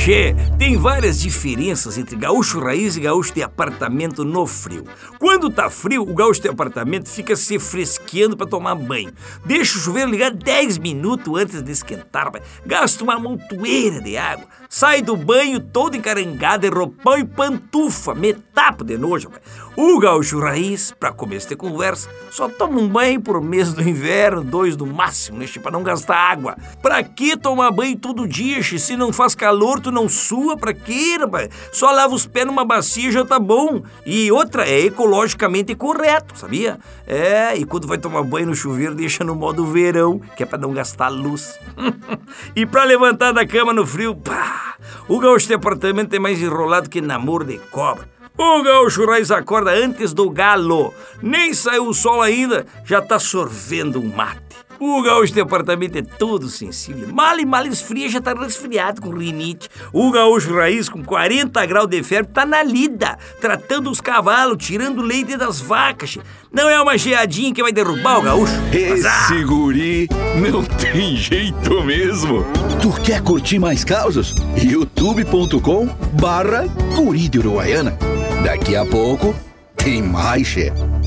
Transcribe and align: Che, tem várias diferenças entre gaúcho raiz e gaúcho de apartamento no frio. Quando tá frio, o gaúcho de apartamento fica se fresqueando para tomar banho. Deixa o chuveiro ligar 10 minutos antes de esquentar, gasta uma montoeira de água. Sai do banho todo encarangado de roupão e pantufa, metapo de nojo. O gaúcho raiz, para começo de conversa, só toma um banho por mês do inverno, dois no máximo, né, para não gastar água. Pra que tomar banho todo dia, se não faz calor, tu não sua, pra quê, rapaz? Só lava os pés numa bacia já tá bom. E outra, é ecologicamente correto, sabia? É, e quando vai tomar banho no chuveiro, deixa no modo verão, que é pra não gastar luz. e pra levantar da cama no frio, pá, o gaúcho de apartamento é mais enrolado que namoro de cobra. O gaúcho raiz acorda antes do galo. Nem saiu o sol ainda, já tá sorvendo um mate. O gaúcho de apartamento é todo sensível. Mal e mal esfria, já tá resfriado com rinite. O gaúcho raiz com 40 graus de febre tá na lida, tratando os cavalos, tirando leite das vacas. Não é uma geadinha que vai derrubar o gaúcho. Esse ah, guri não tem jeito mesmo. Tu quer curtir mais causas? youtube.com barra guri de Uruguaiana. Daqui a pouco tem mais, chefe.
Che, 0.00 0.34
tem 0.58 0.78
várias 0.78 1.20
diferenças 1.20 1.98
entre 1.98 2.16
gaúcho 2.16 2.58
raiz 2.58 2.96
e 2.96 3.00
gaúcho 3.00 3.34
de 3.34 3.42
apartamento 3.42 4.24
no 4.24 4.46
frio. 4.46 4.82
Quando 5.18 5.50
tá 5.50 5.68
frio, 5.68 6.00
o 6.00 6.14
gaúcho 6.14 6.40
de 6.40 6.48
apartamento 6.48 7.06
fica 7.06 7.36
se 7.36 7.58
fresqueando 7.58 8.34
para 8.34 8.46
tomar 8.46 8.76
banho. 8.76 9.12
Deixa 9.44 9.76
o 9.76 9.80
chuveiro 9.82 10.10
ligar 10.10 10.30
10 10.30 10.78
minutos 10.78 11.38
antes 11.38 11.62
de 11.62 11.70
esquentar, 11.70 12.32
gasta 12.64 13.04
uma 13.04 13.18
montoeira 13.18 14.00
de 14.00 14.16
água. 14.16 14.46
Sai 14.70 15.02
do 15.02 15.16
banho 15.18 15.60
todo 15.60 15.96
encarangado 15.96 16.62
de 16.62 16.74
roupão 16.74 17.18
e 17.18 17.24
pantufa, 17.24 18.14
metapo 18.14 18.82
de 18.82 18.96
nojo. 18.96 19.30
O 19.76 19.98
gaúcho 19.98 20.40
raiz, 20.40 20.92
para 20.98 21.12
começo 21.12 21.48
de 21.48 21.56
conversa, 21.56 22.08
só 22.30 22.48
toma 22.48 22.78
um 22.78 22.88
banho 22.88 23.20
por 23.20 23.40
mês 23.40 23.72
do 23.72 23.82
inverno, 23.82 24.42
dois 24.44 24.76
no 24.76 24.86
máximo, 24.86 25.38
né, 25.38 25.46
para 25.62 25.70
não 25.70 25.82
gastar 25.82 26.16
água. 26.16 26.56
Pra 26.82 27.02
que 27.02 27.36
tomar 27.36 27.70
banho 27.70 27.96
todo 27.96 28.28
dia, 28.28 28.62
se 28.62 28.96
não 28.96 29.12
faz 29.12 29.34
calor, 29.34 29.80
tu 29.80 29.89
não 29.90 30.08
sua, 30.08 30.56
pra 30.56 30.72
quê, 30.72 31.16
rapaz? 31.20 31.48
Só 31.72 31.90
lava 31.90 32.14
os 32.14 32.26
pés 32.26 32.46
numa 32.46 32.64
bacia 32.64 33.10
já 33.10 33.24
tá 33.24 33.38
bom. 33.38 33.82
E 34.04 34.30
outra, 34.30 34.68
é 34.68 34.80
ecologicamente 34.80 35.74
correto, 35.74 36.38
sabia? 36.38 36.78
É, 37.06 37.56
e 37.56 37.64
quando 37.64 37.86
vai 37.86 37.98
tomar 37.98 38.22
banho 38.22 38.48
no 38.48 38.54
chuveiro, 38.54 38.94
deixa 38.94 39.24
no 39.24 39.34
modo 39.34 39.66
verão, 39.66 40.20
que 40.36 40.42
é 40.42 40.46
pra 40.46 40.58
não 40.58 40.72
gastar 40.72 41.08
luz. 41.08 41.58
e 42.54 42.64
pra 42.66 42.84
levantar 42.84 43.32
da 43.32 43.46
cama 43.46 43.72
no 43.72 43.86
frio, 43.86 44.14
pá, 44.14 44.76
o 45.08 45.18
gaúcho 45.18 45.48
de 45.48 45.54
apartamento 45.54 46.14
é 46.14 46.18
mais 46.18 46.40
enrolado 46.40 46.88
que 46.88 47.00
namoro 47.00 47.44
de 47.44 47.58
cobra. 47.70 48.08
O 48.38 48.62
gaúcho 48.62 49.04
raiz 49.04 49.30
acorda 49.30 49.70
antes 49.70 50.14
do 50.14 50.30
galo. 50.30 50.94
Nem 51.20 51.52
saiu 51.52 51.86
o 51.86 51.92
sol 51.94 52.22
ainda, 52.22 52.64
já 52.84 53.02
tá 53.02 53.18
sorvendo 53.18 54.00
um 54.00 54.08
mate. 54.08 54.49
O 54.80 55.02
gaúcho 55.02 55.34
de 55.34 55.40
apartamento 55.42 55.96
é 55.96 56.02
todo 56.02 56.48
sensível. 56.48 57.08
Mal 57.12 57.38
e 57.38 57.44
mal 57.44 57.66
esfria, 57.66 58.08
já 58.08 58.18
tá 58.18 58.32
resfriado 58.32 59.02
com 59.02 59.10
rinite. 59.10 59.68
O 59.92 60.10
gaúcho 60.10 60.54
raiz 60.54 60.88
com 60.88 61.04
40 61.04 61.66
graus 61.66 61.86
de 61.86 62.02
febre 62.02 62.32
tá 62.32 62.46
na 62.46 62.62
lida, 62.62 63.18
tratando 63.42 63.90
os 63.90 64.00
cavalos, 64.00 64.56
tirando 64.64 65.02
leite 65.02 65.36
das 65.36 65.60
vacas. 65.60 66.16
Não 66.50 66.66
é 66.70 66.80
uma 66.80 66.96
geadinha 66.96 67.52
que 67.52 67.62
vai 67.62 67.72
derrubar 67.72 68.20
o 68.20 68.22
gaúcho. 68.22 68.54
Esse 68.72 69.06
ah, 69.06 69.44
guri 69.46 70.08
não 70.50 70.64
tem 70.64 71.14
jeito 71.18 71.84
mesmo. 71.84 72.42
Tu 72.80 73.02
quer 73.02 73.20
curtir 73.20 73.58
mais 73.58 73.84
causas? 73.84 74.34
youtube.com 74.56 75.88
barra 76.18 76.66
guri 76.96 77.28
de 77.28 77.38
Uruguaiana. 77.38 77.98
Daqui 78.42 78.74
a 78.74 78.86
pouco 78.86 79.34
tem 79.76 80.02
mais, 80.02 80.46
chefe. 80.46 80.99